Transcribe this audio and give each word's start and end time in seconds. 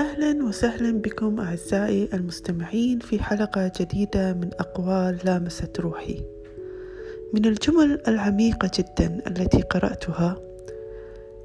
أهلا 0.00 0.44
وسهلا 0.44 0.98
بكم 0.98 1.40
أعزائي 1.40 2.08
المستمعين 2.14 2.98
في 2.98 3.22
حلقة 3.22 3.72
جديدة 3.80 4.32
من 4.32 4.50
أقوال 4.58 5.18
لامست 5.24 5.80
روحي. 5.80 6.24
من 7.34 7.44
الجمل 7.46 8.02
العميقة 8.08 8.70
جدا 8.78 9.22
التي 9.26 9.62
قرأتها 9.62 10.36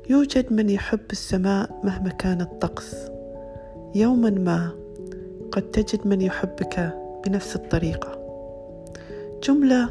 يوجد 0.09 0.53
من 0.53 0.69
يحب 0.69 0.99
السماء 1.11 1.81
مهما 1.83 2.09
كان 2.09 2.41
الطقس. 2.41 2.95
يوما 3.95 4.29
ما 4.29 4.71
قد 5.51 5.61
تجد 5.61 6.07
من 6.07 6.21
يحبك 6.21 6.93
بنفس 7.25 7.55
الطريقة. 7.55 8.19
جملة 9.43 9.89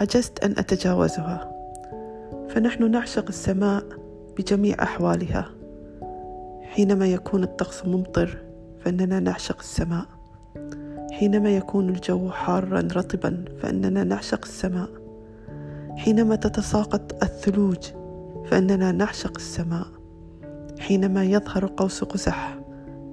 عجزت 0.00 0.44
أن 0.44 0.54
أتجاوزها. 0.58 1.52
فنحن 2.50 2.90
نعشق 2.90 3.28
السماء 3.28 3.84
بجميع 4.36 4.82
أحوالها. 4.82 5.57
حينما 6.68 7.06
يكون 7.06 7.42
الطقس 7.42 7.86
ممطر 7.86 8.38
فإننا 8.80 9.20
نعشق 9.20 9.58
السماء. 9.58 10.06
حينما 11.12 11.56
يكون 11.56 11.88
الجو 11.88 12.30
حارا 12.30 12.80
رطبا 12.80 13.44
فإننا 13.62 14.04
نعشق 14.04 14.44
السماء. 14.44 14.88
حينما 15.96 16.36
تتساقط 16.36 17.22
الثلوج 17.22 17.78
فإننا 18.46 18.92
نعشق 18.92 19.36
السماء. 19.36 19.86
حينما 20.78 21.24
يظهر 21.24 21.66
قوس 21.76 22.04
قزح 22.04 22.58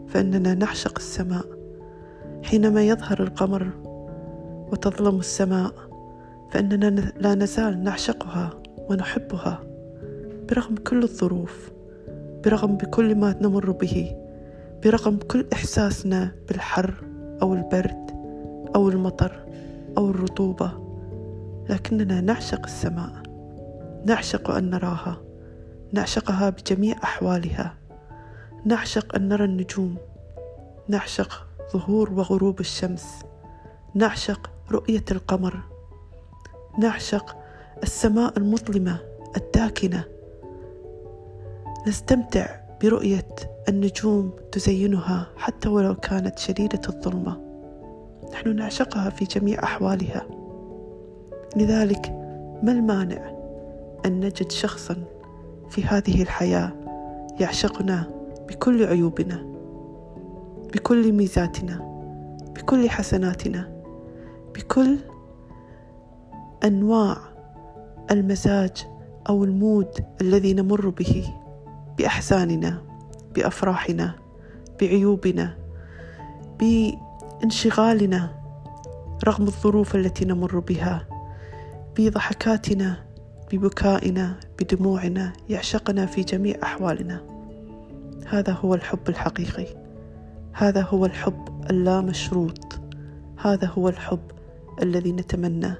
فإننا 0.08 0.54
نعشق 0.54 0.98
السماء. 0.98 1.46
حينما 2.44 2.82
يظهر 2.84 3.24
القمر 3.24 3.70
وتظلم 4.72 5.20
السماء 5.20 5.74
فإننا 6.52 7.12
لا 7.18 7.36
نزال 7.36 7.84
نعشقها 7.84 8.50
ونحبها 8.90 9.60
برغم 10.50 10.76
كل 10.76 11.04
الظروف. 11.04 11.75
برغم 12.46 12.78
بكل 12.78 13.16
ما 13.16 13.36
نمر 13.42 13.72
به 13.72 14.16
برغم 14.84 15.18
كل 15.18 15.46
إحساسنا 15.54 16.36
بالحر 16.48 16.94
أو 17.42 17.54
البرد 17.54 18.12
أو 18.76 18.90
المطر 18.90 19.46
أو 19.98 20.10
الرطوبة 20.10 20.72
لكننا 21.70 22.22
نعشق 22.22 22.64
السماء 22.64 23.12
نعشق 24.06 24.52
أن 24.52 24.70
نراها 24.70 25.22
نعشقها 25.94 26.50
بجميع 26.50 26.96
أحوالها 27.04 27.74
نعشق 28.66 29.16
أن 29.16 29.28
نرى 29.28 29.46
النجوم 29.46 29.96
نعشق 30.88 31.48
ظهور 31.74 32.14
وغروب 32.14 32.60
الشمس 32.60 33.06
نعشق 33.96 34.52
رؤية 34.72 35.06
القمر 35.12 35.60
نعشق 36.80 37.36
السماء 37.84 38.38
المظلمة 38.38 39.00
الداكنة. 39.38 40.15
نستمتع 41.88 42.48
برؤية 42.84 43.28
النجوم 43.70 44.32
تزينها 44.52 45.28
حتى 45.38 45.70
ولو 45.70 45.96
كانت 45.96 46.40
شديدة 46.40 46.82
الظلمة. 46.90 47.42
نحن 48.34 48.56
نعشقها 48.56 49.10
في 49.10 49.26
جميع 49.26 49.64
أحوالها. 49.64 50.26
لذلك 51.56 52.10
ما 52.64 52.72
المانع 52.72 53.32
أن 54.06 54.20
نجد 54.20 54.52
شخصا 54.52 54.96
في 55.70 55.84
هذه 55.84 56.22
الحياة 56.22 56.72
يعشقنا 57.40 58.08
بكل 58.50 58.84
عيوبنا 58.84 59.46
بكل 60.74 61.14
ميزاتنا 61.14 62.00
بكل 62.56 62.90
حسناتنا 62.90 63.84
بكل 64.56 64.98
أنواع 66.64 67.18
المزاج 68.12 68.88
أو 69.30 69.44
المود 69.44 70.06
الذي 70.22 70.54
نمر 70.54 70.90
به. 70.90 71.45
بأحزاننا 71.98 72.82
بأفراحنا 73.36 74.16
بعيوبنا 74.82 75.58
بانشغالنا 76.60 78.46
رغم 79.28 79.44
الظروف 79.44 79.96
التي 79.96 80.26
نمر 80.26 80.60
بها 80.60 81.08
بضحكاتنا 81.98 83.06
ببكائنا 83.52 84.40
بدموعنا 84.60 85.34
يعشقنا 85.50 86.06
في 86.06 86.22
جميع 86.22 86.56
أحوالنا. 86.64 87.22
هذا 88.28 88.54
هو 88.54 88.74
الحب 88.74 89.10
الحقيقي. 89.10 89.66
هذا 90.54 90.82
هو 90.82 91.06
الحب 91.06 91.66
اللامشروط. 91.70 92.80
هذا 93.38 93.68
هو 93.68 93.90
الحب 93.90 94.32
الذي 94.82 95.12
نتمنى 95.12 95.74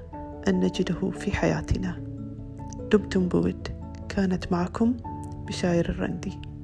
أن 0.48 0.60
نجده 0.60 1.10
في 1.10 1.36
حياتنا. 1.36 2.02
دمتم 2.92 3.28
بود 3.28 3.68
كانت 4.08 4.52
معكم 4.52 4.94
بشاير 5.46 5.88
الرندي. 5.90 6.55